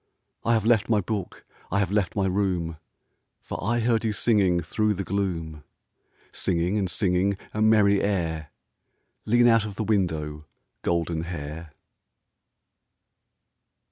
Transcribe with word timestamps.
I 0.43 0.53
have 0.53 0.65
left 0.65 0.89
my 0.89 0.99
book, 0.99 1.45
I 1.71 1.77
have 1.77 1.91
left 1.91 2.15
my 2.15 2.25
room, 2.25 2.77
For 3.39 3.63
I 3.63 3.81
heard 3.81 4.03
you 4.03 4.13
singing 4.13 4.59
Through 4.63 4.95
the 4.95 5.03
gloom. 5.03 5.63
Singing 6.31 6.75
and 6.75 6.89
singing 6.89 7.37
A 7.53 7.61
merry 7.61 8.01
air. 8.01 8.47
Lean 9.25 9.45
out 9.47 9.63
of 9.63 9.75
the 9.75 9.83
window, 9.83 10.47
Goldenhair. 10.81 11.73